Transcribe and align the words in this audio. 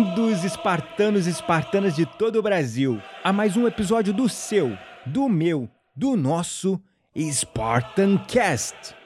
Bem-vindos, 0.00 0.44
espartanos 0.44 1.26
e 1.26 1.30
espartanas 1.30 1.94
de 1.94 2.06
todo 2.06 2.36
o 2.36 2.42
Brasil, 2.42 3.02
a 3.22 3.34
mais 3.34 3.54
um 3.54 3.66
episódio 3.66 4.14
do 4.14 4.30
seu, 4.30 4.74
do 5.04 5.28
meu, 5.28 5.68
do 5.94 6.16
nosso 6.16 6.80
Spartan 7.14 8.16
Cast. 8.26 8.99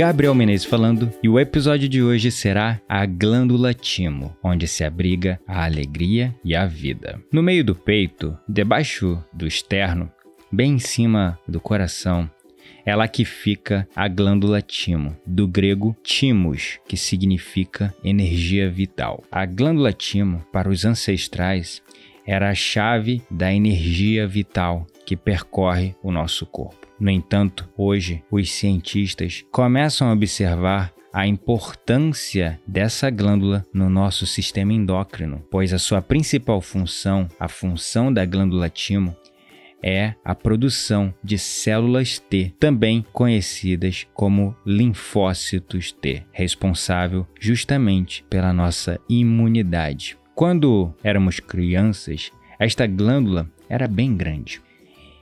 Gabriel 0.00 0.34
Menezes 0.34 0.64
falando, 0.64 1.12
e 1.22 1.28
o 1.28 1.38
episódio 1.38 1.86
de 1.86 2.02
hoje 2.02 2.30
será 2.30 2.80
a 2.88 3.04
glândula 3.04 3.74
timo, 3.74 4.34
onde 4.42 4.66
se 4.66 4.82
abriga 4.82 5.38
a 5.46 5.62
alegria 5.66 6.34
e 6.42 6.56
a 6.56 6.64
vida. 6.64 7.20
No 7.30 7.42
meio 7.42 7.62
do 7.62 7.74
peito, 7.74 8.34
debaixo 8.48 9.22
do 9.30 9.46
externo, 9.46 10.10
bem 10.50 10.72
em 10.72 10.78
cima 10.78 11.38
do 11.46 11.60
coração, 11.60 12.30
é 12.86 12.96
lá 12.96 13.06
que 13.06 13.26
fica 13.26 13.86
a 13.94 14.08
glândula 14.08 14.62
timo, 14.62 15.14
do 15.26 15.46
grego 15.46 15.94
timos, 16.02 16.78
que 16.88 16.96
significa 16.96 17.94
energia 18.02 18.70
vital. 18.70 19.22
A 19.30 19.44
glândula 19.44 19.92
timo, 19.92 20.42
para 20.50 20.70
os 20.70 20.86
ancestrais, 20.86 21.82
era 22.26 22.48
a 22.48 22.54
chave 22.54 23.20
da 23.30 23.52
energia 23.52 24.26
vital 24.26 24.86
que 25.04 25.14
percorre 25.14 25.94
o 26.02 26.10
nosso 26.10 26.46
corpo. 26.46 26.79
No 27.00 27.10
entanto, 27.10 27.66
hoje 27.78 28.22
os 28.30 28.52
cientistas 28.52 29.42
começam 29.50 30.08
a 30.08 30.12
observar 30.12 30.92
a 31.12 31.26
importância 31.26 32.60
dessa 32.66 33.08
glândula 33.08 33.64
no 33.72 33.88
nosso 33.88 34.26
sistema 34.26 34.74
endócrino, 34.74 35.42
pois 35.50 35.72
a 35.72 35.78
sua 35.78 36.02
principal 36.02 36.60
função, 36.60 37.26
a 37.40 37.48
função 37.48 38.12
da 38.12 38.24
glândula 38.26 38.68
timo, 38.68 39.16
é 39.82 40.14
a 40.22 40.34
produção 40.34 41.12
de 41.24 41.38
células 41.38 42.18
T, 42.18 42.54
também 42.60 43.02
conhecidas 43.14 44.06
como 44.12 44.54
linfócitos 44.64 45.90
T, 45.90 46.22
responsável 46.32 47.26
justamente 47.40 48.22
pela 48.28 48.52
nossa 48.52 49.00
imunidade. 49.08 50.18
Quando 50.34 50.94
éramos 51.02 51.40
crianças, 51.40 52.30
esta 52.58 52.86
glândula 52.86 53.50
era 53.70 53.88
bem 53.88 54.14
grande 54.14 54.60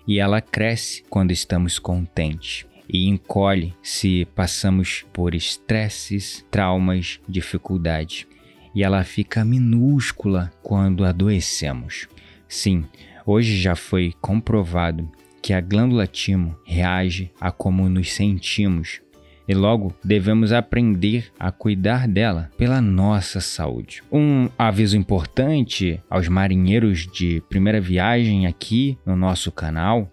e 0.08 0.18
ela 0.18 0.40
cresce 0.40 1.04
quando 1.10 1.32
estamos 1.32 1.78
contentes 1.78 2.66
e 2.88 3.06
encolhe 3.06 3.74
se 3.82 4.24
passamos 4.34 5.04
por 5.12 5.34
estresses, 5.34 6.42
traumas, 6.50 7.20
dificuldades. 7.28 8.26
E 8.74 8.82
ela 8.82 9.04
fica 9.04 9.44
minúscula 9.44 10.50
quando 10.62 11.04
adoecemos. 11.04 12.08
Sim, 12.48 12.86
hoje 13.26 13.60
já 13.60 13.76
foi 13.76 14.14
comprovado 14.20 15.10
que 15.42 15.52
a 15.52 15.60
glândula 15.60 16.06
timo 16.06 16.58
reage 16.64 17.30
a 17.38 17.52
como 17.52 17.88
nos 17.90 18.12
sentimos 18.12 19.02
e 19.48 19.54
logo 19.54 19.94
devemos 20.04 20.52
aprender 20.52 21.32
a 21.38 21.50
cuidar 21.50 22.06
dela 22.06 22.50
pela 22.58 22.80
nossa 22.80 23.40
saúde. 23.40 24.02
Um 24.12 24.50
aviso 24.58 24.96
importante 24.96 25.98
aos 26.10 26.28
marinheiros 26.28 27.06
de 27.06 27.42
primeira 27.48 27.80
viagem 27.80 28.46
aqui 28.46 28.98
no 29.06 29.16
nosso 29.16 29.50
canal 29.50 30.12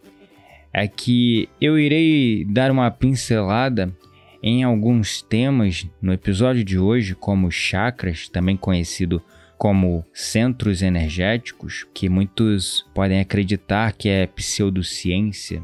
é 0.71 0.87
que 0.87 1.49
eu 1.59 1.77
irei 1.77 2.45
dar 2.45 2.71
uma 2.71 2.89
pincelada 2.89 3.93
em 4.41 4.63
alguns 4.63 5.21
temas 5.21 5.87
no 6.01 6.13
episódio 6.13 6.63
de 6.63 6.77
hoje, 6.77 7.15
como 7.15 7.51
chakras, 7.51 8.29
também 8.29 8.55
conhecido 8.55 9.21
como 9.57 10.05
centros 10.13 10.81
energéticos, 10.81 11.85
que 11.93 12.09
muitos 12.09 12.85
podem 12.93 13.19
acreditar 13.19 13.93
que 13.93 14.09
é 14.09 14.27
pseudociência 14.27 15.63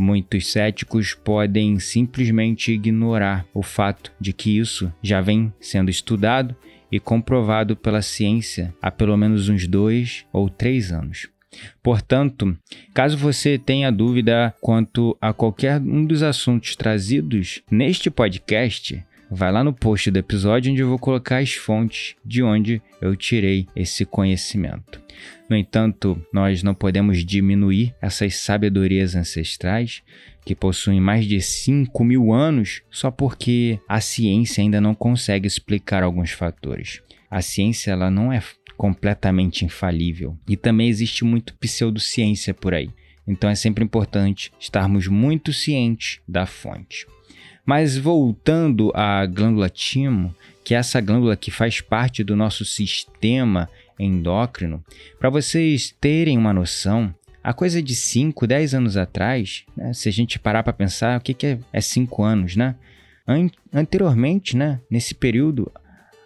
Muitos 0.00 0.52
céticos 0.52 1.12
podem 1.12 1.80
simplesmente 1.80 2.70
ignorar 2.70 3.44
o 3.52 3.64
fato 3.64 4.12
de 4.20 4.32
que 4.32 4.56
isso 4.56 4.92
já 5.02 5.20
vem 5.20 5.52
sendo 5.60 5.90
estudado 5.90 6.54
e 6.90 7.00
comprovado 7.00 7.74
pela 7.74 8.00
ciência 8.00 8.72
há 8.80 8.92
pelo 8.92 9.16
menos 9.16 9.48
uns 9.48 9.66
dois 9.66 10.24
ou 10.32 10.48
três 10.48 10.92
anos. 10.92 11.28
Portanto, 11.82 12.56
caso 12.94 13.18
você 13.18 13.58
tenha 13.58 13.90
dúvida 13.90 14.54
quanto 14.60 15.18
a 15.20 15.32
qualquer 15.32 15.80
um 15.80 16.04
dos 16.04 16.22
assuntos 16.22 16.76
trazidos 16.76 17.62
neste 17.68 18.08
podcast, 18.08 19.04
vai 19.30 19.52
lá 19.52 19.62
no 19.62 19.72
post 19.72 20.10
do 20.10 20.18
episódio 20.18 20.72
onde 20.72 20.80
eu 20.80 20.88
vou 20.88 20.98
colocar 20.98 21.38
as 21.38 21.54
fontes 21.54 22.16
de 22.24 22.42
onde 22.42 22.82
eu 23.00 23.14
tirei 23.14 23.66
esse 23.74 24.04
conhecimento. 24.04 25.00
No 25.48 25.56
entanto, 25.56 26.20
nós 26.32 26.62
não 26.62 26.74
podemos 26.74 27.24
diminuir 27.24 27.94
essas 28.00 28.36
sabedorias 28.36 29.14
ancestrais 29.14 30.02
que 30.44 30.54
possuem 30.54 31.00
mais 31.00 31.26
de 31.26 31.40
5 31.40 32.04
mil 32.04 32.32
anos 32.32 32.82
só 32.90 33.10
porque 33.10 33.78
a 33.88 34.00
ciência 34.00 34.62
ainda 34.62 34.80
não 34.80 34.94
consegue 34.94 35.46
explicar 35.46 36.02
alguns 36.02 36.30
fatores. 36.30 37.02
A 37.30 37.42
ciência 37.42 37.90
ela 37.90 38.10
não 38.10 38.32
é 38.32 38.42
completamente 38.76 39.64
infalível 39.64 40.38
e 40.48 40.56
também 40.56 40.88
existe 40.88 41.24
muito 41.24 41.54
pseudociência 41.54 42.54
por 42.54 42.72
aí. 42.72 42.90
Então 43.26 43.50
é 43.50 43.54
sempre 43.54 43.84
importante 43.84 44.50
estarmos 44.58 45.06
muito 45.06 45.52
cientes 45.52 46.20
da 46.26 46.46
fonte. 46.46 47.06
Mas 47.68 47.98
voltando 47.98 48.90
à 48.94 49.26
glândula 49.26 49.68
timo, 49.68 50.34
que 50.64 50.74
é 50.74 50.78
essa 50.78 51.02
glândula 51.02 51.36
que 51.36 51.50
faz 51.50 51.82
parte 51.82 52.24
do 52.24 52.34
nosso 52.34 52.64
sistema 52.64 53.68
endócrino, 54.00 54.82
para 55.18 55.28
vocês 55.28 55.94
terem 56.00 56.38
uma 56.38 56.54
noção, 56.54 57.14
a 57.44 57.52
coisa 57.52 57.82
de 57.82 57.94
5, 57.94 58.46
10 58.46 58.72
anos 58.72 58.96
atrás, 58.96 59.64
né, 59.76 59.92
se 59.92 60.08
a 60.08 60.12
gente 60.12 60.38
parar 60.38 60.62
para 60.62 60.72
pensar, 60.72 61.18
o 61.18 61.20
que, 61.20 61.34
que 61.34 61.58
é 61.70 61.78
5 61.78 62.24
anos, 62.24 62.56
né? 62.56 62.74
An 63.26 63.50
anteriormente, 63.70 64.56
né, 64.56 64.80
nesse 64.90 65.14
período, 65.14 65.70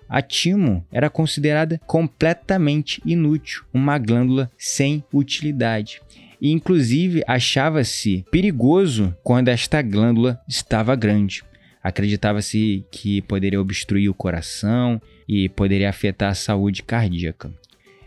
a 0.08 0.22
timo 0.22 0.86
era 0.92 1.10
considerada 1.10 1.76
completamente 1.88 3.02
inútil, 3.04 3.64
uma 3.75 3.98
glândula 3.98 4.48
sem 4.56 5.02
utilidade 5.12 6.00
e 6.42 6.50
inclusive 6.50 7.22
achava-se 7.25 8.25
perigoso 8.28 9.16
quando 9.22 9.47
esta 9.47 9.80
glândula 9.80 10.41
estava 10.48 10.97
grande. 10.97 11.44
Acreditava-se 11.80 12.84
que 12.91 13.22
poderia 13.22 13.60
obstruir 13.60 14.08
o 14.08 14.14
coração 14.14 15.00
e 15.28 15.48
poderia 15.48 15.88
afetar 15.88 16.32
a 16.32 16.34
saúde 16.34 16.82
cardíaca. 16.82 17.52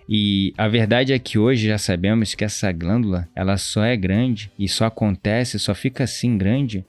E 0.07 0.53
a 0.57 0.67
verdade 0.67 1.13
é 1.13 1.19
que 1.19 1.39
hoje 1.39 1.67
já 1.67 1.77
sabemos 1.77 2.35
que 2.35 2.43
essa 2.43 2.71
glândula, 2.73 3.27
ela 3.33 3.57
só 3.57 3.85
é 3.85 3.95
grande 3.95 4.51
e 4.59 4.67
só 4.67 4.85
acontece, 4.85 5.57
só 5.57 5.73
fica 5.73 6.03
assim 6.03 6.37
grande 6.37 6.85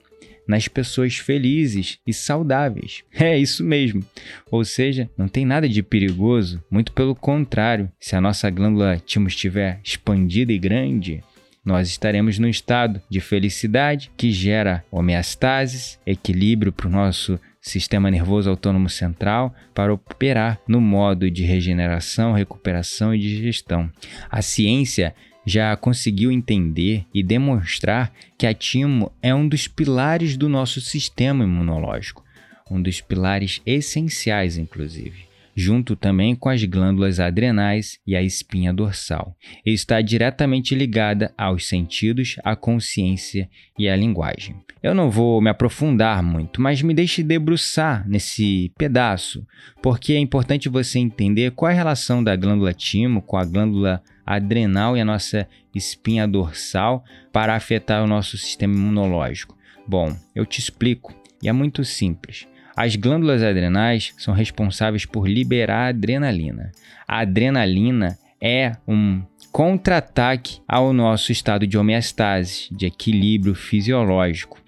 nas 0.47 0.67
pessoas 0.67 1.17
felizes 1.17 1.99
e 2.07 2.13
saudáveis. 2.13 3.03
É 3.19 3.37
isso 3.37 3.63
mesmo. 3.63 4.05
Ou 4.49 4.63
seja, 4.63 5.09
não 5.17 5.27
tem 5.27 5.45
nada 5.45 5.67
de 5.67 5.83
perigoso, 5.83 6.63
muito 6.69 6.91
pelo 6.93 7.15
contrário. 7.15 7.91
Se 7.99 8.15
a 8.15 8.21
nossa 8.21 8.49
glândula 8.49 9.01
timo 9.05 9.27
estiver 9.27 9.79
expandida 9.83 10.53
e 10.53 10.59
grande, 10.59 11.23
nós 11.67 11.89
estaremos 11.89 12.39
num 12.39 12.47
estado 12.47 13.01
de 13.09 13.19
felicidade 13.19 14.09
que 14.15 14.31
gera 14.31 14.85
homeostase, 14.89 15.99
equilíbrio 16.05 16.71
para 16.71 16.87
o 16.87 16.89
nosso 16.89 17.37
sistema 17.59 18.09
nervoso 18.09 18.49
autônomo 18.49 18.89
central 18.89 19.53
para 19.75 19.93
operar 19.93 20.61
no 20.65 20.79
modo 20.79 21.29
de 21.29 21.43
regeneração, 21.43 22.31
recuperação 22.31 23.13
e 23.13 23.19
digestão. 23.19 23.91
A 24.31 24.41
ciência 24.41 25.13
já 25.45 25.75
conseguiu 25.75 26.31
entender 26.31 27.05
e 27.13 27.21
demonstrar 27.21 28.13
que 28.37 28.47
a 28.47 28.53
timo 28.53 29.11
é 29.21 29.35
um 29.35 29.45
dos 29.45 29.67
pilares 29.67 30.37
do 30.37 30.47
nosso 30.47 30.79
sistema 30.79 31.43
imunológico, 31.43 32.23
um 32.71 32.81
dos 32.81 33.01
pilares 33.01 33.61
essenciais, 33.65 34.57
inclusive. 34.57 35.26
Junto 35.57 35.95
também 35.95 36.35
com 36.35 36.49
as 36.49 36.63
glândulas 36.63 37.19
adrenais 37.19 37.97
e 38.05 38.15
a 38.15 38.21
espinha 38.21 38.71
dorsal, 38.71 39.35
e 39.65 39.73
está 39.73 39.99
diretamente 40.01 40.75
ligada 40.75 41.33
aos 41.35 41.67
sentidos, 41.67 42.35
à 42.43 42.55
consciência 42.55 43.49
e 43.77 43.89
à 43.89 43.95
linguagem. 43.95 44.55
Eu 44.83 44.93
não 44.93 45.09
vou 45.09 45.41
me 45.41 45.49
aprofundar 45.49 46.21
muito, 46.21 46.61
mas 46.61 46.83
me 46.83 46.93
deixe 46.93 47.23
debruçar 47.23 48.07
nesse 48.07 48.71
pedaço, 48.77 49.43
porque 49.81 50.13
é 50.13 50.19
importante 50.19 50.69
você 50.69 50.99
entender 50.99 51.49
qual 51.49 51.71
é 51.71 51.73
a 51.73 51.77
relação 51.77 52.23
da 52.23 52.35
glândula 52.35 52.71
timo 52.71 53.19
com 53.23 53.35
a 53.35 53.43
glândula 53.43 54.03
adrenal 54.23 54.95
e 54.95 55.01
a 55.01 55.05
nossa 55.05 55.47
espinha 55.73 56.27
dorsal 56.27 57.03
para 57.33 57.55
afetar 57.55 58.03
o 58.03 58.07
nosso 58.07 58.37
sistema 58.37 58.75
imunológico. 58.75 59.57
Bom, 59.87 60.15
eu 60.35 60.45
te 60.45 60.59
explico, 60.59 61.15
e 61.41 61.49
é 61.49 61.51
muito 61.51 61.83
simples. 61.83 62.47
As 62.77 62.95
glândulas 62.95 63.41
adrenais 63.41 64.13
são 64.19 64.35
responsáveis 64.35 65.03
por 65.03 65.27
liberar 65.27 65.87
adrenalina. 65.87 66.71
A 67.07 67.21
adrenalina 67.21 68.19
é 68.39 68.73
um 68.87 69.23
contra-ataque 69.51 70.59
ao 70.67 70.93
nosso 70.93 71.31
estado 71.31 71.65
de 71.65 71.75
homeostase, 71.75 72.67
de 72.71 72.85
equilíbrio 72.85 73.55
fisiológico. 73.55 74.59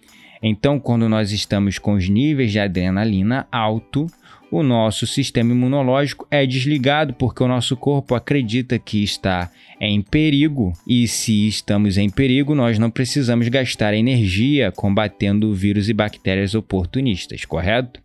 Então, 0.41 0.79
quando 0.79 1.07
nós 1.07 1.31
estamos 1.31 1.77
com 1.77 1.93
os 1.93 2.09
níveis 2.09 2.51
de 2.51 2.57
adrenalina 2.57 3.47
alto, 3.51 4.07
o 4.51 4.63
nosso 4.63 5.05
sistema 5.05 5.51
imunológico 5.51 6.27
é 6.31 6.45
desligado 6.45 7.13
porque 7.13 7.43
o 7.43 7.47
nosso 7.47 7.77
corpo 7.77 8.15
acredita 8.15 8.79
que 8.79 9.03
está 9.03 9.49
em 9.79 10.01
perigo 10.01 10.73
e 10.87 11.07
se 11.07 11.47
estamos 11.47 11.97
em 11.97 12.09
perigo, 12.09 12.55
nós 12.55 12.77
não 12.77 12.89
precisamos 12.89 13.47
gastar 13.47 13.93
energia 13.93 14.71
combatendo 14.71 15.53
vírus 15.53 15.87
e 15.87 15.93
bactérias 15.93 16.55
oportunistas, 16.55 17.45
correto? 17.45 18.01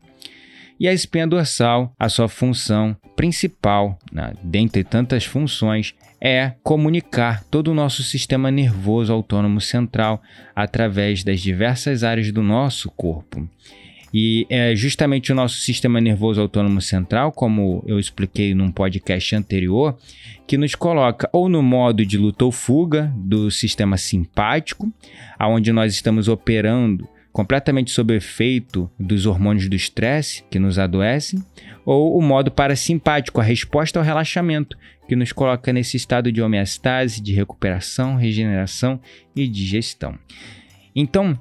E 0.78 0.88
a 0.88 0.92
espinha 0.92 1.26
dorsal, 1.26 1.92
a 1.98 2.08
sua 2.08 2.28
função 2.28 2.96
principal, 3.14 3.98
né, 4.12 4.34
dentre 4.42 4.82
tantas 4.82 5.24
funções, 5.24 5.94
é 6.20 6.52
comunicar 6.62 7.44
todo 7.44 7.68
o 7.68 7.74
nosso 7.74 8.02
sistema 8.02 8.50
nervoso 8.50 9.12
autônomo 9.12 9.60
central 9.60 10.22
através 10.54 11.22
das 11.22 11.40
diversas 11.40 12.02
áreas 12.02 12.32
do 12.32 12.42
nosso 12.42 12.90
corpo. 12.90 13.48
E 14.16 14.46
é 14.48 14.76
justamente 14.76 15.32
o 15.32 15.34
nosso 15.34 15.56
sistema 15.56 16.00
nervoso 16.00 16.40
autônomo 16.40 16.80
central, 16.80 17.32
como 17.32 17.82
eu 17.84 17.98
expliquei 17.98 18.54
num 18.54 18.70
podcast 18.70 19.34
anterior, 19.34 19.98
que 20.46 20.56
nos 20.56 20.76
coloca 20.76 21.28
ou 21.32 21.48
no 21.48 21.60
modo 21.60 22.06
de 22.06 22.16
luta 22.16 22.44
ou 22.44 22.52
fuga 22.52 23.12
do 23.16 23.50
sistema 23.50 23.96
simpático, 23.96 24.88
aonde 25.36 25.72
nós 25.72 25.92
estamos 25.92 26.28
operando 26.28 27.08
completamente 27.32 27.90
sob 27.90 28.14
efeito 28.14 28.88
dos 28.96 29.26
hormônios 29.26 29.68
do 29.68 29.74
estresse 29.74 30.44
que 30.48 30.60
nos 30.60 30.78
adoecem, 30.78 31.42
ou 31.84 32.16
o 32.16 32.22
modo 32.22 32.52
parasimpático, 32.52 33.40
a 33.40 33.44
resposta 33.44 33.98
ao 33.98 34.04
relaxamento, 34.04 34.78
que 35.08 35.16
nos 35.16 35.32
coloca 35.32 35.72
nesse 35.72 35.96
estado 35.96 36.30
de 36.30 36.40
homeostase, 36.40 37.20
de 37.20 37.32
recuperação, 37.32 38.14
regeneração 38.14 39.00
e 39.34 39.48
digestão. 39.48 40.16
Então, 40.94 41.36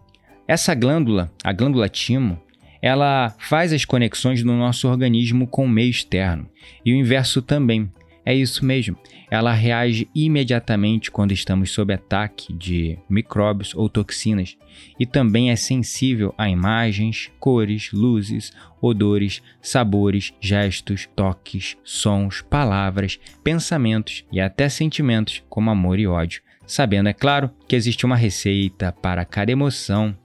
essa 0.48 0.74
glândula, 0.74 1.32
a 1.44 1.54
glândula 1.54 1.88
timo, 1.88 2.42
ela 2.84 3.34
faz 3.40 3.72
as 3.72 3.86
conexões 3.86 4.44
do 4.44 4.52
nosso 4.52 4.90
organismo 4.90 5.48
com 5.48 5.64
o 5.64 5.70
meio 5.70 5.90
externo 5.90 6.50
e 6.86 6.92
o 6.92 6.96
inverso 6.98 7.42
também. 7.42 7.90
É 8.26 8.36
isso 8.36 8.66
mesmo. 8.66 8.98
Ela 9.32 9.54
reage 9.54 10.10
imediatamente 10.14 11.10
quando 11.10 11.32
estamos 11.32 11.72
sob 11.72 11.94
ataque 11.94 12.52
de 12.52 12.98
micróbios 13.10 13.74
ou 13.74 13.88
toxinas 13.88 14.58
e 15.00 15.06
também 15.06 15.50
é 15.50 15.56
sensível 15.56 16.36
a 16.38 16.50
imagens, 16.50 17.32
cores, 17.40 17.90
luzes, 17.94 18.52
odores, 18.82 19.42
sabores, 19.62 20.34
gestos, 20.42 21.08
toques, 21.16 21.78
sons, 21.86 22.42
palavras, 22.42 23.18
pensamentos 23.42 24.26
e 24.30 24.42
até 24.42 24.68
sentimentos 24.68 25.42
como 25.50 25.70
amor 25.70 26.00
e 26.00 26.08
ódio. 26.08 26.42
Sabendo, 26.68 27.08
é 27.08 27.14
claro, 27.14 27.50
que 27.66 27.78
existe 27.78 28.06
uma 28.06 28.16
receita 28.18 28.92
para 28.92 29.24
cada 29.24 29.52
emoção 29.52 30.18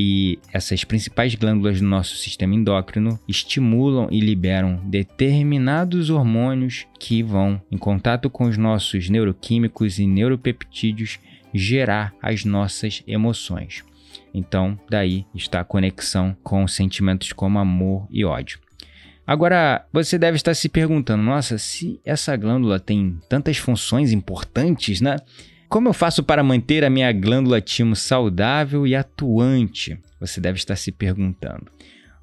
e 0.00 0.38
essas 0.52 0.84
principais 0.84 1.34
glândulas 1.34 1.80
do 1.80 1.86
nosso 1.88 2.14
sistema 2.14 2.54
endócrino 2.54 3.18
estimulam 3.26 4.06
e 4.12 4.20
liberam 4.20 4.80
determinados 4.84 6.08
hormônios 6.08 6.86
que 7.00 7.20
vão, 7.20 7.60
em 7.68 7.76
contato 7.76 8.30
com 8.30 8.44
os 8.44 8.56
nossos 8.56 9.10
neuroquímicos 9.10 9.98
e 9.98 10.06
neuropeptídeos, 10.06 11.18
gerar 11.52 12.14
as 12.22 12.44
nossas 12.44 13.02
emoções. 13.08 13.82
Então, 14.32 14.78
daí 14.88 15.26
está 15.34 15.58
a 15.58 15.64
conexão 15.64 16.36
com 16.44 16.68
sentimentos 16.68 17.32
como 17.32 17.58
amor 17.58 18.06
e 18.08 18.24
ódio. 18.24 18.60
Agora, 19.26 19.84
você 19.92 20.16
deve 20.16 20.36
estar 20.36 20.54
se 20.54 20.68
perguntando: 20.68 21.24
nossa, 21.24 21.58
se 21.58 22.00
essa 22.04 22.36
glândula 22.36 22.78
tem 22.78 23.18
tantas 23.28 23.56
funções 23.56 24.12
importantes, 24.12 25.00
né? 25.00 25.16
Como 25.68 25.86
eu 25.86 25.92
faço 25.92 26.22
para 26.22 26.42
manter 26.42 26.82
a 26.82 26.88
minha 26.88 27.12
glândula 27.12 27.60
timo 27.60 27.94
saudável 27.94 28.86
e 28.86 28.96
atuante? 28.96 30.00
Você 30.18 30.40
deve 30.40 30.56
estar 30.56 30.76
se 30.76 30.90
perguntando. 30.90 31.70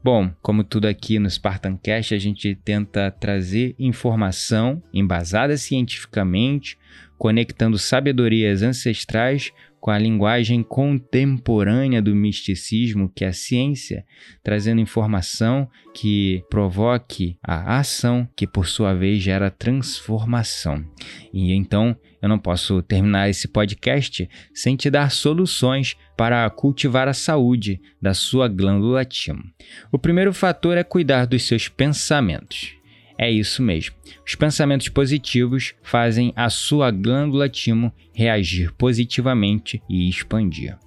Bom, 0.03 0.31
como 0.42 0.63
tudo 0.63 0.88
aqui 0.88 1.19
no 1.19 1.30
Spartancast, 1.30 2.15
a 2.15 2.18
gente 2.18 2.56
tenta 2.56 3.12
trazer 3.12 3.75
informação 3.77 4.81
embasada 4.92 5.57
cientificamente, 5.57 6.75
conectando 7.19 7.77
sabedorias 7.77 8.63
ancestrais 8.63 9.51
com 9.85 9.91
a 9.91 9.99
linguagem 9.99 10.63
contemporânea 10.63 12.01
do 12.01 12.15
misticismo, 12.15 13.07
que 13.07 13.23
é 13.23 13.27
a 13.27 13.33
ciência, 13.33 14.03
trazendo 14.43 14.81
informação 14.81 15.69
que 15.93 16.43
provoque 16.49 17.37
a 17.43 17.77
ação, 17.77 18.27
que 18.35 18.47
por 18.47 18.65
sua 18.65 18.95
vez 18.95 19.21
gera 19.21 19.51
transformação. 19.51 20.83
E 21.31 21.53
então 21.53 21.95
eu 22.19 22.27
não 22.27 22.39
posso 22.39 22.81
terminar 22.81 23.29
esse 23.29 23.47
podcast 23.47 24.27
sem 24.55 24.75
te 24.75 24.89
dar 24.89 25.11
soluções 25.11 25.95
para 26.17 26.49
cultivar 26.49 27.07
a 27.07 27.13
saúde 27.13 27.79
da 28.01 28.15
sua 28.15 28.47
glândula 28.47 29.05
timo. 29.05 29.43
O 29.91 29.99
primeiro 29.99 30.33
fator 30.33 30.79
é 30.79 30.83
cuidar 30.83 31.27
dos 31.27 31.43
seus 31.43 31.67
pensamentos. 31.67 32.73
É 33.17 33.29
isso 33.29 33.62
mesmo. 33.62 33.95
Os 34.25 34.35
pensamentos 34.35 34.89
positivos 34.89 35.73
fazem 35.81 36.33
a 36.35 36.50
sua 36.50 36.91
glândula 36.91 37.47
timo 37.47 37.94
reagir 38.13 38.73
positivamente 38.73 39.81
e 39.89 40.09
expandir, 40.09 40.77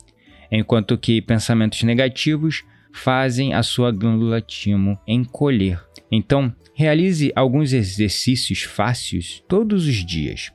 enquanto 0.51 0.99
que 0.99 1.23
pensamentos 1.23 1.83
negativos 1.83 2.65
fazem 2.93 3.55
a 3.55 3.63
sua 3.63 3.91
glândula 3.91 4.41
timo 4.41 4.99
encolher. 5.07 5.81
Então, 6.11 6.55
realize 6.75 7.33
alguns 7.35 7.73
exercícios 7.73 8.63
fáceis 8.63 9.43
todos 9.49 9.87
os 9.87 10.05
dias. 10.07 10.53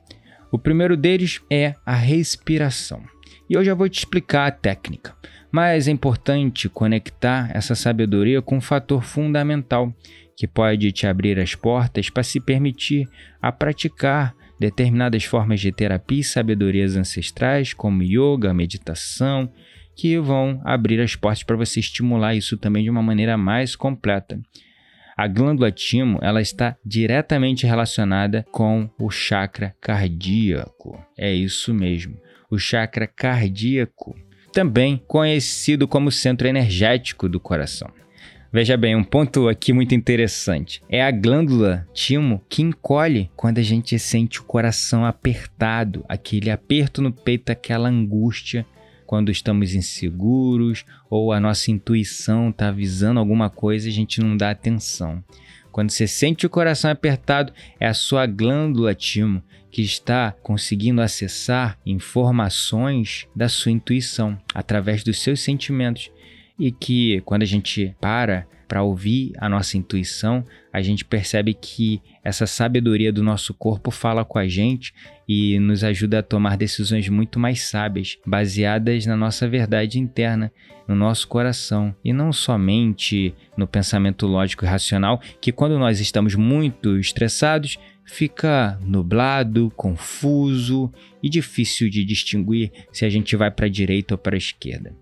O 0.50 0.58
primeiro 0.58 0.96
deles 0.96 1.40
é 1.50 1.74
a 1.84 1.94
respiração. 1.94 3.02
E 3.48 3.54
eu 3.54 3.64
já 3.64 3.74
vou 3.74 3.88
te 3.88 3.98
explicar 3.98 4.46
a 4.46 4.50
técnica, 4.50 5.14
mas 5.50 5.86
é 5.86 5.90
importante 5.90 6.68
conectar 6.68 7.50
essa 7.54 7.74
sabedoria 7.74 8.40
com 8.40 8.56
um 8.56 8.60
fator 8.60 9.02
fundamental 9.02 9.94
que 10.36 10.46
pode 10.46 10.90
te 10.92 11.06
abrir 11.06 11.38
as 11.38 11.54
portas 11.54 12.10
para 12.10 12.22
se 12.22 12.40
permitir 12.40 13.08
a 13.40 13.52
praticar 13.52 14.34
determinadas 14.58 15.24
formas 15.24 15.60
de 15.60 15.72
terapia 15.72 16.20
e 16.20 16.24
sabedorias 16.24 16.96
ancestrais, 16.96 17.72
como 17.72 18.02
yoga, 18.02 18.54
meditação, 18.54 19.50
que 19.96 20.18
vão 20.18 20.60
abrir 20.64 21.00
as 21.00 21.14
portas 21.14 21.42
para 21.42 21.56
você 21.56 21.80
estimular 21.80 22.34
isso 22.34 22.56
também 22.56 22.82
de 22.84 22.90
uma 22.90 23.02
maneira 23.02 23.36
mais 23.36 23.76
completa. 23.76 24.40
A 25.16 25.28
glândula 25.28 25.70
timo, 25.70 26.18
ela 26.22 26.40
está 26.40 26.76
diretamente 26.84 27.66
relacionada 27.66 28.44
com 28.50 28.90
o 28.98 29.10
chakra 29.10 29.74
cardíaco. 29.80 31.00
É 31.16 31.32
isso 31.32 31.72
mesmo, 31.72 32.16
o 32.50 32.58
chakra 32.58 33.06
cardíaco, 33.06 34.16
também 34.52 35.00
conhecido 35.06 35.86
como 35.86 36.10
centro 36.10 36.48
energético 36.48 37.28
do 37.28 37.38
coração. 37.38 37.88
Veja 38.54 38.76
bem, 38.76 38.94
um 38.94 39.02
ponto 39.02 39.48
aqui 39.48 39.72
muito 39.72 39.96
interessante. 39.96 40.80
É 40.88 41.02
a 41.02 41.10
glândula 41.10 41.88
timo 41.92 42.40
que 42.48 42.62
encolhe 42.62 43.28
quando 43.34 43.58
a 43.58 43.62
gente 43.62 43.98
sente 43.98 44.38
o 44.38 44.44
coração 44.44 45.04
apertado, 45.04 46.04
aquele 46.08 46.52
aperto 46.52 47.02
no 47.02 47.10
peito, 47.12 47.50
aquela 47.50 47.88
angústia 47.88 48.64
quando 49.06 49.32
estamos 49.32 49.74
inseguros 49.74 50.84
ou 51.10 51.32
a 51.32 51.40
nossa 51.40 51.72
intuição 51.72 52.50
está 52.50 52.68
avisando 52.68 53.18
alguma 53.18 53.50
coisa 53.50 53.88
e 53.88 53.90
a 53.90 53.92
gente 53.92 54.20
não 54.20 54.36
dá 54.36 54.50
atenção. 54.50 55.20
Quando 55.72 55.90
você 55.90 56.06
sente 56.06 56.46
o 56.46 56.50
coração 56.50 56.92
apertado, 56.92 57.52
é 57.80 57.88
a 57.88 57.92
sua 57.92 58.24
glândula 58.24 58.94
timo 58.94 59.42
que 59.68 59.82
está 59.82 60.30
conseguindo 60.44 61.02
acessar 61.02 61.76
informações 61.84 63.26
da 63.34 63.48
sua 63.48 63.72
intuição 63.72 64.38
através 64.54 65.02
dos 65.02 65.20
seus 65.20 65.40
sentimentos 65.40 66.08
e 66.58 66.70
que 66.70 67.20
quando 67.22 67.42
a 67.42 67.46
gente 67.46 67.94
para 68.00 68.46
para 68.66 68.82
ouvir 68.82 69.32
a 69.38 69.48
nossa 69.48 69.76
intuição, 69.76 70.44
a 70.72 70.80
gente 70.80 71.04
percebe 71.04 71.54
que 71.54 72.00
essa 72.24 72.46
sabedoria 72.46 73.12
do 73.12 73.22
nosso 73.22 73.52
corpo 73.54 73.90
fala 73.90 74.24
com 74.24 74.38
a 74.38 74.48
gente 74.48 74.92
e 75.28 75.58
nos 75.58 75.84
ajuda 75.84 76.18
a 76.18 76.22
tomar 76.22 76.56
decisões 76.56 77.08
muito 77.08 77.38
mais 77.38 77.62
sábias, 77.62 78.18
baseadas 78.26 79.06
na 79.06 79.16
nossa 79.16 79.46
verdade 79.48 80.00
interna, 80.00 80.50
no 80.88 80.94
nosso 80.94 81.28
coração 81.28 81.94
e 82.04 82.12
não 82.12 82.32
somente 82.32 83.34
no 83.56 83.66
pensamento 83.66 84.26
lógico 84.26 84.64
e 84.64 84.68
racional, 84.68 85.20
que 85.40 85.52
quando 85.52 85.78
nós 85.78 86.00
estamos 86.00 86.34
muito 86.34 86.98
estressados, 86.98 87.78
fica 88.04 88.78
nublado, 88.82 89.72
confuso 89.76 90.92
e 91.22 91.28
difícil 91.28 91.88
de 91.88 92.04
distinguir 92.04 92.72
se 92.92 93.04
a 93.04 93.10
gente 93.10 93.36
vai 93.36 93.50
para 93.50 93.66
a 93.66 93.70
direita 93.70 94.14
ou 94.14 94.18
para 94.18 94.36
a 94.36 94.38
esquerda. 94.38 94.94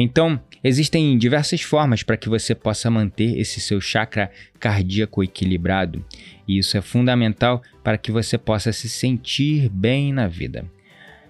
Então, 0.00 0.40
existem 0.62 1.16
diversas 1.16 1.62
formas 1.62 2.02
para 2.02 2.16
que 2.16 2.28
você 2.28 2.54
possa 2.54 2.90
manter 2.90 3.38
esse 3.38 3.60
seu 3.60 3.80
chakra 3.80 4.30
cardíaco 4.58 5.22
equilibrado, 5.22 6.04
e 6.46 6.58
isso 6.58 6.76
é 6.76 6.80
fundamental 6.80 7.62
para 7.82 7.98
que 7.98 8.10
você 8.10 8.36
possa 8.36 8.72
se 8.72 8.88
sentir 8.88 9.68
bem 9.68 10.12
na 10.12 10.26
vida. 10.26 10.64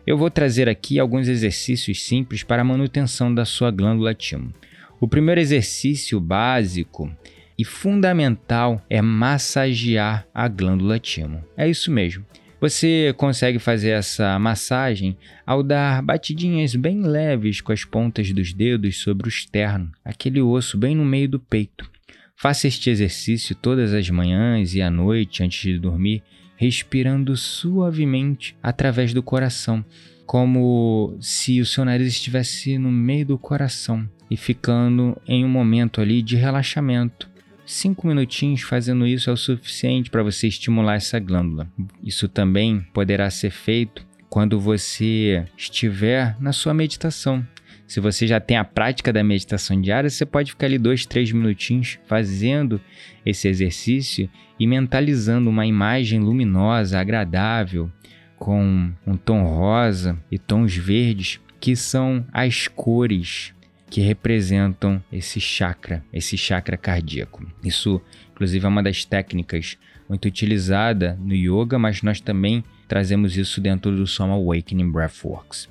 Eu 0.06 0.16
vou 0.16 0.30
trazer 0.30 0.68
aqui 0.68 0.98
alguns 0.98 1.28
exercícios 1.28 2.02
simples 2.02 2.42
para 2.42 2.62
a 2.62 2.64
manutenção 2.64 3.34
da 3.34 3.44
sua 3.44 3.70
glândula 3.70 4.14
timo. 4.14 4.54
O 4.98 5.06
primeiro 5.06 5.40
exercício 5.40 6.18
básico 6.18 7.14
e 7.58 7.64
fundamental 7.64 8.82
é 8.88 9.02
massagear 9.02 10.26
a 10.32 10.48
glândula 10.48 10.98
timo. 10.98 11.44
É 11.56 11.68
isso 11.68 11.90
mesmo. 11.90 12.24
Você 12.60 13.14
consegue 13.16 13.60
fazer 13.60 13.90
essa 13.90 14.36
massagem 14.36 15.16
ao 15.46 15.62
dar 15.62 16.02
batidinhas 16.02 16.74
bem 16.74 17.02
leves 17.02 17.60
com 17.60 17.70
as 17.70 17.84
pontas 17.84 18.32
dos 18.32 18.52
dedos 18.52 18.96
sobre 18.96 19.28
o 19.28 19.30
externo, 19.30 19.92
aquele 20.04 20.40
osso 20.40 20.76
bem 20.76 20.96
no 20.96 21.04
meio 21.04 21.28
do 21.28 21.38
peito. 21.38 21.88
Faça 22.36 22.66
este 22.66 22.90
exercício 22.90 23.54
todas 23.54 23.94
as 23.94 24.10
manhãs 24.10 24.74
e 24.74 24.82
à 24.82 24.90
noite 24.90 25.44
antes 25.44 25.60
de 25.60 25.78
dormir, 25.78 26.22
respirando 26.56 27.36
suavemente 27.36 28.56
através 28.60 29.14
do 29.14 29.22
coração, 29.22 29.84
como 30.26 31.16
se 31.20 31.60
o 31.60 31.66
seu 31.66 31.84
nariz 31.84 32.08
estivesse 32.08 32.76
no 32.76 32.90
meio 32.90 33.26
do 33.26 33.38
coração 33.38 34.08
e 34.28 34.36
ficando 34.36 35.16
em 35.28 35.44
um 35.44 35.48
momento 35.48 36.00
ali 36.00 36.22
de 36.22 36.34
relaxamento 36.34 37.28
Cinco 37.70 38.06
minutinhos 38.06 38.62
fazendo 38.62 39.06
isso 39.06 39.28
é 39.28 39.32
o 39.34 39.36
suficiente 39.36 40.08
para 40.08 40.22
você 40.22 40.48
estimular 40.48 40.94
essa 40.94 41.18
glândula. 41.18 41.68
Isso 42.02 42.26
também 42.26 42.80
poderá 42.94 43.28
ser 43.28 43.50
feito 43.50 44.06
quando 44.30 44.58
você 44.58 45.44
estiver 45.54 46.34
na 46.40 46.50
sua 46.50 46.72
meditação. 46.72 47.46
Se 47.86 48.00
você 48.00 48.26
já 48.26 48.40
tem 48.40 48.56
a 48.56 48.64
prática 48.64 49.12
da 49.12 49.22
meditação 49.22 49.78
diária, 49.78 50.08
você 50.08 50.24
pode 50.24 50.52
ficar 50.52 50.64
ali 50.64 50.78
dois, 50.78 51.04
três 51.04 51.30
minutinhos 51.30 51.98
fazendo 52.06 52.80
esse 53.24 53.46
exercício 53.46 54.30
e 54.58 54.66
mentalizando 54.66 55.50
uma 55.50 55.66
imagem 55.66 56.20
luminosa, 56.20 56.98
agradável, 56.98 57.92
com 58.38 58.90
um 59.06 59.14
tom 59.14 59.42
rosa 59.44 60.18
e 60.30 60.38
tons 60.38 60.74
verdes, 60.74 61.38
que 61.60 61.76
são 61.76 62.24
as 62.32 62.66
cores 62.66 63.52
que 63.90 64.00
representam 64.00 65.02
esse 65.12 65.40
chakra, 65.40 66.04
esse 66.12 66.36
chakra 66.36 66.76
cardíaco. 66.76 67.46
Isso, 67.64 68.00
inclusive, 68.32 68.64
é 68.64 68.68
uma 68.68 68.82
das 68.82 69.04
técnicas 69.04 69.78
muito 70.08 70.26
utilizada 70.26 71.18
no 71.20 71.34
yoga, 71.34 71.78
mas 71.78 72.02
nós 72.02 72.20
também 72.20 72.64
trazemos 72.86 73.36
isso 73.36 73.60
dentro 73.60 73.94
do 73.94 74.06
Soma 74.06 74.34
Awakening 74.34 74.90
Breathworks. 74.90 75.68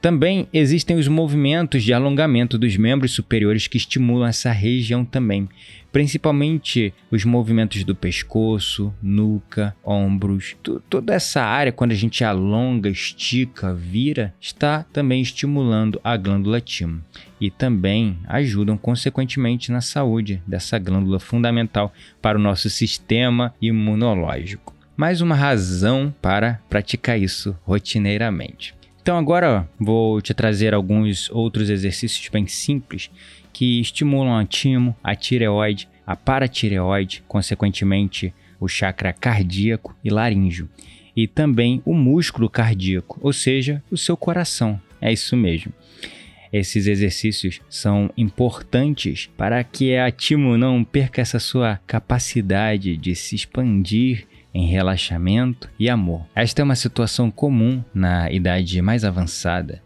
Também 0.00 0.48
existem 0.50 0.96
os 0.96 1.06
movimentos 1.08 1.82
de 1.82 1.92
alongamento 1.92 2.56
dos 2.56 2.74
membros 2.74 3.12
superiores 3.12 3.66
que 3.66 3.76
estimulam 3.76 4.26
essa 4.26 4.50
região 4.50 5.04
também, 5.04 5.46
principalmente 5.92 6.94
os 7.10 7.22
movimentos 7.26 7.84
do 7.84 7.94
pescoço, 7.94 8.94
nuca, 9.02 9.76
ombros. 9.84 10.56
Toda 10.88 11.12
essa 11.12 11.42
área, 11.42 11.70
quando 11.70 11.92
a 11.92 11.96
gente 11.96 12.24
alonga, 12.24 12.88
estica, 12.88 13.74
vira, 13.74 14.32
está 14.40 14.84
também 14.90 15.20
estimulando 15.20 16.00
a 16.02 16.16
glândula 16.16 16.62
timo 16.62 17.02
e 17.38 17.50
também 17.50 18.16
ajudam 18.26 18.78
consequentemente 18.78 19.70
na 19.70 19.82
saúde 19.82 20.42
dessa 20.46 20.78
glândula 20.78 21.20
fundamental 21.20 21.92
para 22.22 22.38
o 22.38 22.42
nosso 22.42 22.70
sistema 22.70 23.54
imunológico. 23.60 24.74
Mais 24.96 25.20
uma 25.20 25.34
razão 25.34 26.14
para 26.22 26.60
praticar 26.70 27.20
isso 27.20 27.54
rotineiramente. 27.64 28.79
Então 29.10 29.18
agora 29.18 29.68
vou 29.76 30.22
te 30.22 30.32
trazer 30.32 30.72
alguns 30.72 31.28
outros 31.30 31.68
exercícios 31.68 32.28
bem 32.28 32.46
simples 32.46 33.10
que 33.52 33.80
estimulam 33.80 34.38
a 34.38 34.44
timo, 34.44 34.94
a 35.02 35.16
tireoide, 35.16 35.88
a 36.06 36.14
paratireoide, 36.14 37.24
consequentemente 37.26 38.32
o 38.60 38.68
chakra 38.68 39.12
cardíaco 39.12 39.96
e 40.04 40.10
laríngeo, 40.10 40.68
e 41.16 41.26
também 41.26 41.82
o 41.84 41.92
músculo 41.92 42.48
cardíaco, 42.48 43.18
ou 43.20 43.32
seja, 43.32 43.82
o 43.90 43.96
seu 43.96 44.16
coração. 44.16 44.80
É 45.00 45.12
isso 45.12 45.36
mesmo. 45.36 45.72
Esses 46.52 46.86
exercícios 46.86 47.60
são 47.68 48.12
importantes 48.16 49.28
para 49.36 49.64
que 49.64 49.96
a 49.96 50.08
timo 50.12 50.56
não 50.56 50.84
perca 50.84 51.20
essa 51.20 51.40
sua 51.40 51.80
capacidade 51.84 52.96
de 52.96 53.16
se 53.16 53.34
expandir 53.34 54.28
em 54.52 54.66
relaxamento 54.66 55.68
e 55.78 55.88
amor. 55.88 56.26
Esta 56.34 56.62
é 56.62 56.64
uma 56.64 56.76
situação 56.76 57.30
comum 57.30 57.82
na 57.94 58.30
idade 58.30 58.80
mais 58.82 59.04
avançada 59.04 59.82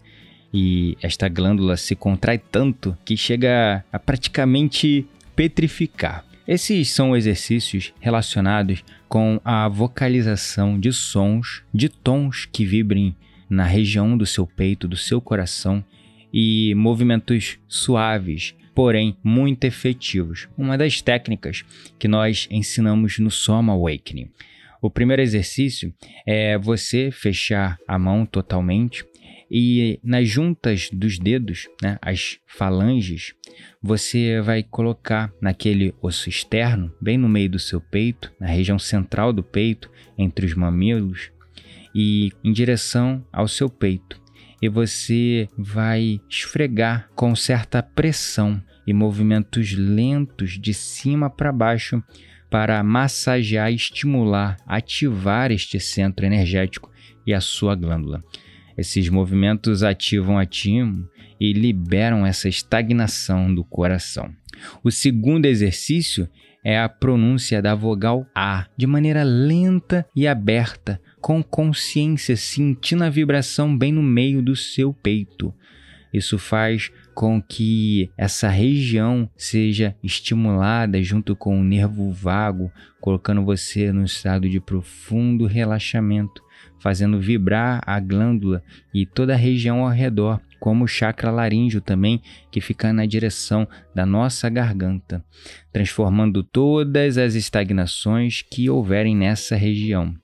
e 0.52 0.96
esta 1.02 1.28
glândula 1.28 1.76
se 1.76 1.96
contrai 1.96 2.38
tanto 2.38 2.96
que 3.04 3.16
chega 3.16 3.84
a 3.92 3.98
praticamente 3.98 5.06
petrificar. 5.34 6.24
Esses 6.46 6.90
são 6.90 7.16
exercícios 7.16 7.92
relacionados 8.00 8.84
com 9.08 9.40
a 9.44 9.66
vocalização 9.66 10.78
de 10.78 10.92
sons, 10.92 11.62
de 11.72 11.88
tons 11.88 12.46
que 12.46 12.64
vibrem 12.64 13.16
na 13.48 13.64
região 13.64 14.16
do 14.16 14.26
seu 14.26 14.46
peito, 14.46 14.86
do 14.86 14.96
seu 14.96 15.20
coração 15.20 15.84
e 16.32 16.74
movimentos 16.74 17.58
suaves 17.66 18.54
porém 18.74 19.16
muito 19.22 19.64
efetivos. 19.64 20.48
Uma 20.58 20.76
das 20.76 21.00
técnicas 21.00 21.64
que 21.98 22.08
nós 22.08 22.48
ensinamos 22.50 23.18
no 23.18 23.30
Soma 23.30 23.72
Awakening. 23.72 24.28
O 24.84 24.90
primeiro 24.90 25.22
exercício 25.22 25.94
é 26.26 26.58
você 26.58 27.10
fechar 27.10 27.78
a 27.88 27.98
mão 27.98 28.26
totalmente 28.26 29.02
e 29.50 29.98
nas 30.04 30.28
juntas 30.28 30.90
dos 30.92 31.18
dedos, 31.18 31.66
né, 31.82 31.96
as 32.02 32.38
falanges, 32.46 33.32
você 33.82 34.42
vai 34.42 34.62
colocar 34.62 35.32
naquele 35.40 35.94
osso 36.02 36.28
externo, 36.28 36.92
bem 37.00 37.16
no 37.16 37.30
meio 37.30 37.48
do 37.48 37.58
seu 37.58 37.80
peito, 37.80 38.30
na 38.38 38.46
região 38.46 38.78
central 38.78 39.32
do 39.32 39.42
peito, 39.42 39.90
entre 40.18 40.44
os 40.44 40.52
mamilos, 40.52 41.30
e 41.94 42.30
em 42.44 42.52
direção 42.52 43.26
ao 43.32 43.48
seu 43.48 43.70
peito. 43.70 44.20
E 44.60 44.68
você 44.68 45.48
vai 45.56 46.20
esfregar 46.28 47.08
com 47.14 47.34
certa 47.34 47.82
pressão 47.82 48.62
e 48.86 48.92
movimentos 48.92 49.72
lentos 49.72 50.60
de 50.60 50.74
cima 50.74 51.30
para 51.30 51.50
baixo 51.50 52.04
para 52.50 52.82
massagear, 52.82 53.72
estimular, 53.72 54.56
ativar 54.66 55.50
este 55.50 55.80
centro 55.80 56.24
energético 56.24 56.90
e 57.26 57.32
a 57.32 57.40
sua 57.40 57.74
glândula. 57.74 58.22
Esses 58.76 59.08
movimentos 59.08 59.82
ativam 59.82 60.38
a 60.38 60.44
timo 60.44 61.08
e 61.40 61.52
liberam 61.52 62.26
essa 62.26 62.48
estagnação 62.48 63.54
do 63.54 63.64
coração. 63.64 64.30
O 64.82 64.90
segundo 64.90 65.46
exercício 65.46 66.28
é 66.64 66.78
a 66.78 66.88
pronúncia 66.88 67.60
da 67.60 67.74
vogal 67.74 68.26
A 68.34 68.66
de 68.76 68.86
maneira 68.86 69.22
lenta 69.22 70.06
e 70.16 70.26
aberta, 70.26 71.00
com 71.20 71.42
consciência, 71.42 72.36
sentindo 72.36 73.04
a 73.04 73.10
vibração 73.10 73.76
bem 73.76 73.92
no 73.92 74.02
meio 74.02 74.42
do 74.42 74.56
seu 74.56 74.92
peito. 74.92 75.54
Isso 76.12 76.38
faz 76.38 76.90
com 77.14 77.40
que 77.40 78.10
essa 78.18 78.48
região 78.48 79.30
seja 79.36 79.96
estimulada 80.02 81.02
junto 81.02 81.36
com 81.36 81.58
o 81.58 81.64
nervo 81.64 82.10
vago, 82.12 82.70
colocando 83.00 83.44
você 83.44 83.92
no 83.92 84.04
estado 84.04 84.48
de 84.48 84.60
profundo 84.60 85.46
relaxamento, 85.46 86.42
fazendo 86.80 87.20
vibrar 87.20 87.80
a 87.86 87.98
glândula 88.00 88.62
e 88.92 89.06
toda 89.06 89.34
a 89.34 89.36
região 89.36 89.84
ao 89.84 89.90
redor, 89.90 90.40
como 90.58 90.84
o 90.84 90.88
chakra 90.88 91.30
laríngeo 91.30 91.80
também, 91.80 92.20
que 92.50 92.60
fica 92.60 92.92
na 92.92 93.06
direção 93.06 93.68
da 93.94 94.04
nossa 94.04 94.48
garganta, 94.48 95.24
transformando 95.72 96.42
todas 96.42 97.18
as 97.18 97.34
estagnações 97.34 98.42
que 98.42 98.68
houverem 98.68 99.16
nessa 99.16 99.56
região. 99.56 100.14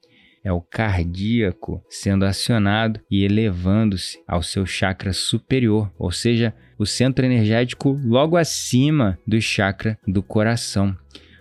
É 0.43 0.51
o 0.51 0.63
cardíaco 0.63 1.85
sendo 1.91 2.25
acionado 2.25 2.99
e 3.11 3.25
elevando-se 3.25 4.19
ao 4.27 4.43
seu 4.43 4.65
chakra 4.65 5.13
superior, 5.13 5.93
ou 5.99 6.11
seja, 6.11 6.55
o 6.81 6.87
centro 6.87 7.27
energético 7.27 8.01
logo 8.03 8.39
acima 8.39 9.19
do 9.27 9.39
chakra 9.39 9.99
do 10.09 10.23
coração. 10.23 10.97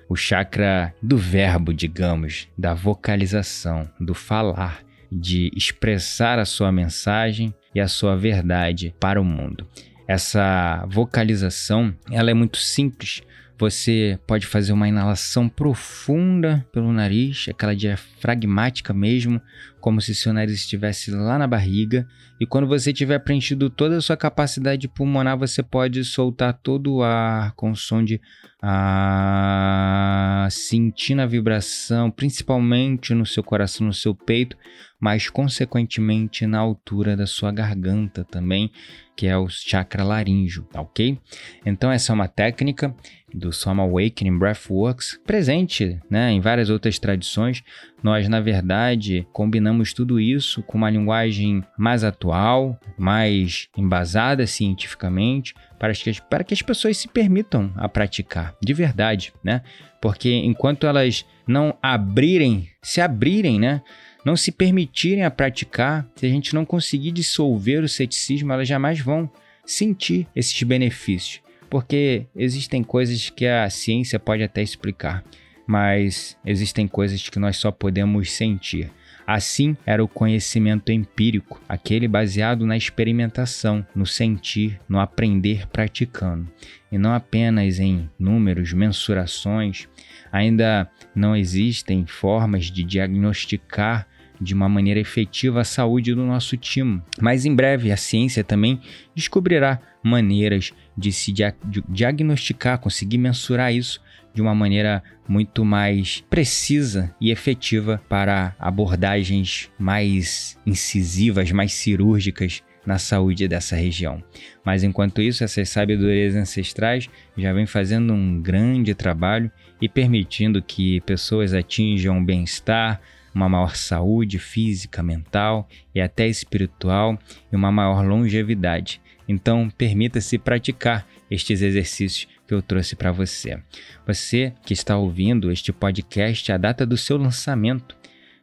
O 0.10 0.16
chakra 0.16 0.94
do 1.02 1.18
verbo, 1.18 1.74
digamos, 1.74 2.50
da 2.58 2.74
vocalização, 2.74 3.90
do 3.98 4.14
falar, 4.14 4.84
de 5.10 5.50
expressar 5.56 6.40
a 6.40 6.46
sua 6.46 6.74
mensagem 6.74 7.54
e 7.74 7.80
a 7.80 7.88
sua 7.88 8.18
verdade 8.18 8.94
para 9.00 9.22
o 9.22 9.24
mundo. 9.24 9.66
essa 10.06 10.86
vocalização, 10.90 11.96
ela 12.12 12.32
é 12.32 12.34
muito 12.34 12.58
simples. 12.58 13.22
Você 13.60 14.20
pode 14.26 14.46
fazer 14.46 14.74
uma 14.74 14.88
inalação 14.90 15.48
profunda 15.48 16.66
pelo 16.74 16.92
nariz, 16.92 17.46
aquela 17.48 17.76
diafragmática 17.76 18.92
mesmo, 18.92 19.40
como 19.80 20.02
se 20.02 20.14
seu 20.14 20.34
nariz 20.34 20.56
estivesse 20.56 21.12
lá 21.12 21.38
na 21.38 21.48
barriga. 21.48 22.08
E 22.40 22.46
quando 22.46 22.68
você 22.68 22.94
tiver 22.94 23.20
preenchido 23.20 23.70
toda 23.70 23.98
a 23.98 24.02
sua 24.02 24.16
capacidade 24.16 24.88
pulmonar, 24.88 25.38
você 25.38 25.62
pode 25.62 26.04
soltar 26.06 26.54
todo 26.54 26.96
o 26.96 27.04
ar 27.04 27.54
com 27.54 27.72
o 27.72 27.76
som 27.76 28.04
de 28.04 28.22
ah, 28.62 30.48
sentindo 30.52 31.22
a 31.22 31.26
vibração, 31.26 32.12
principalmente 32.12 33.14
no 33.14 33.26
seu 33.26 33.42
coração, 33.42 33.88
no 33.88 33.94
seu 33.94 34.14
peito, 34.14 34.58
mas 35.00 35.30
consequentemente 35.30 36.46
na 36.46 36.60
altura 36.60 37.16
da 37.16 37.26
sua 37.26 37.52
garganta 37.52 38.26
também, 38.26 38.70
que 39.16 39.28
é 39.28 39.38
o 39.38 39.48
chakra 39.48 40.04
laríngeo, 40.04 40.64
tá 40.64 40.82
ok? 40.82 41.18
Então 41.66 41.90
essa 41.90 42.12
é 42.12 42.16
uma 42.16 42.28
técnica 42.28 42.94
do 43.34 43.54
Soma 43.54 43.84
Awakening 43.84 44.38
Breathworks, 44.38 45.20
presente 45.26 46.00
né, 46.10 46.32
em 46.32 46.42
várias 46.42 46.70
outras 46.70 47.00
tradições. 47.00 47.64
Nós, 48.02 48.30
na 48.30 48.40
verdade, 48.40 49.28
combinamos 49.34 49.94
tudo 49.94 50.20
isso 50.20 50.64
com 50.64 50.78
uma 50.78 50.90
linguagem 50.90 51.64
mais 51.78 52.04
atual, 52.04 52.80
mais 52.98 53.68
embasada 53.78 54.48
cientificamente, 54.48 55.54
para 55.78 55.94
que, 55.94 56.22
para 56.30 56.44
que 56.44 56.54
as 56.54 56.62
pessoas 56.62 56.98
se 56.98 57.08
permitam 57.08 57.72
a 57.76 57.90
praticar, 57.90 58.56
de 58.62 58.74
verdade, 58.74 59.34
né? 59.44 59.62
Porque 60.02 60.34
enquanto 60.34 60.88
elas 60.88 61.26
não 61.46 61.78
abrirem, 61.82 62.70
se 62.82 63.02
abrirem, 63.02 63.60
né? 63.60 63.82
Não 64.26 64.36
se 64.36 64.52
permitirem 64.52 65.24
a 65.24 65.32
praticar, 65.32 66.08
se 66.16 66.26
a 66.26 66.30
gente 66.30 66.54
não 66.54 66.66
conseguir 66.66 67.12
dissolver 67.12 67.84
o 67.84 67.90
ceticismo, 67.90 68.52
elas 68.54 68.68
jamais 68.68 69.00
vão 69.00 69.30
sentir 69.66 70.28
esses 70.36 70.62
benefícios 70.64 71.42
porque 71.70 72.26
existem 72.36 72.84
coisas 72.84 73.30
que 73.30 73.46
a 73.46 73.70
ciência 73.70 74.20
pode 74.20 74.42
até 74.42 74.62
explicar, 74.62 75.24
mas 75.70 76.36
existem 76.44 76.88
coisas 76.88 77.30
que 77.30 77.38
nós 77.38 77.58
só 77.58 77.70
podemos 77.70 78.32
sentir. 78.32 78.90
Assim 79.28 79.78
era 79.86 80.04
o 80.04 80.08
conhecimento 80.08 80.92
empírico, 80.92 81.62
aquele 81.70 82.08
baseado 82.08 82.66
na 82.66 82.76
experimentação, 82.76 83.86
no 83.94 84.04
sentir, 84.04 84.82
no 84.90 85.00
aprender 85.00 85.68
praticando, 85.68 86.52
e 86.92 86.98
não 86.98 87.14
apenas 87.14 87.80
em 87.80 88.10
números, 88.18 88.74
mensurações. 88.74 89.88
Ainda 90.32 90.90
não 91.14 91.36
existem 91.36 92.04
formas 92.04 92.66
de 92.66 92.84
diagnosticar 92.84 94.08
de 94.40 94.54
uma 94.54 94.70
maneira 94.70 95.00
efetiva 95.00 95.62
a 95.62 95.66
saúde 95.66 96.14
do 96.14 96.26
nosso 96.26 96.56
time. 96.58 97.02
Mas 97.20 97.46
em 97.46 97.56
breve 97.56 97.92
a 97.92 97.98
ciência 97.98 98.44
também 98.44 98.80
descobrirá 99.16 99.80
maneiras 100.04 100.72
de 100.98 101.12
se 101.12 101.32
dia 101.32 101.56
diagnosticar, 101.88 102.80
conseguir 102.80 103.18
mensurar 103.18 103.74
isso 103.74 104.02
de 104.34 104.42
uma 104.42 104.56
maneira 104.56 105.04
muito 105.28 105.66
mais 105.66 106.24
precisa 106.30 107.14
e 107.20 107.32
efetiva 107.32 108.02
para 108.08 108.56
abordagens 108.60 109.70
mais 109.78 110.58
incisivas, 110.66 111.52
mais 111.52 111.74
cirúrgicas 111.74 112.64
na 112.86 112.98
saúde 112.98 113.48
dessa 113.48 113.76
região. 113.76 114.24
Mas 114.64 114.84
enquanto 114.84 115.22
isso, 115.22 115.44
essas 115.44 115.70
sabedorias 115.70 116.36
ancestrais 116.36 117.10
já 117.38 117.54
vêm 117.54 117.66
fazendo 117.66 118.14
um 118.14 118.42
grande 118.42 118.96
trabalho 118.96 119.52
e 119.82 119.88
permitindo 119.88 120.62
que 120.62 121.02
pessoas 121.02 121.54
atinjam 121.54 122.24
bem-estar, 122.24 123.02
uma 123.34 123.50
maior 123.50 123.76
saúde 123.76 124.40
física, 124.40 125.04
mental 125.04 125.68
e 125.94 126.02
até 126.02 126.28
espiritual 126.28 127.18
e 127.52 127.56
uma 127.56 127.72
maior 127.72 128.06
longevidade. 128.06 129.02
Então, 129.28 129.70
permita-se 129.70 130.38
praticar 130.38 131.08
estes 131.30 131.62
exercícios 131.62 132.28
que 132.48 132.54
eu 132.54 132.62
trouxe 132.62 132.96
para 132.96 133.12
você. 133.12 133.62
Você 134.08 134.54
que 134.66 134.74
está 134.74 134.98
ouvindo 134.98 135.52
este 135.52 135.72
podcast, 135.72 136.52
a 136.52 136.58
data 136.58 136.86
do 136.86 136.98
seu 136.98 137.16
lançamento, 137.18 137.96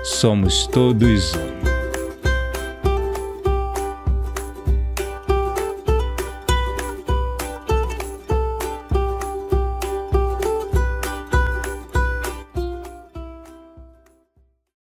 Somos 0.04 0.68
todos 0.68 1.34
um. 1.36 1.77